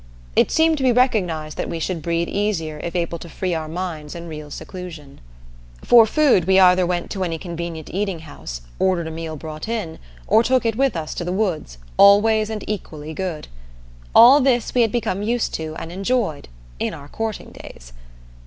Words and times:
It 0.35 0.49
seemed 0.49 0.77
to 0.77 0.83
be 0.83 0.91
recognized 0.91 1.57
that 1.57 1.69
we 1.69 1.77
should 1.79 2.01
breathe 2.01 2.27
easier 2.27 2.79
if 2.83 2.95
able 2.95 3.19
to 3.19 3.29
free 3.29 3.53
our 3.53 3.67
minds 3.67 4.15
in 4.15 4.27
real 4.27 4.49
seclusion. 4.49 5.21
For 5.83 6.07
food 6.07 6.45
we 6.45 6.59
either 6.59 6.87
went 6.87 7.11
to 7.11 7.23
any 7.23 7.37
convenient 7.37 7.87
eating 7.93 8.21
house, 8.21 8.61
ordered 8.79 9.05
a 9.07 9.11
meal 9.11 9.35
brought 9.35 9.67
in, 9.67 9.99
or 10.25 10.41
took 10.41 10.65
it 10.65 10.75
with 10.75 10.97
us 10.97 11.13
to 11.13 11.23
the 11.23 11.31
woods, 11.31 11.77
always 11.97 12.49
and 12.49 12.63
equally 12.67 13.13
good. 13.13 13.47
All 14.15 14.41
this 14.41 14.73
we 14.73 14.81
had 14.81 14.91
become 14.91 15.21
used 15.21 15.53
to 15.53 15.75
and 15.75 15.91
enjoyed 15.91 16.47
in 16.79 16.95
our 16.95 17.07
courting 17.07 17.51
days. 17.51 17.93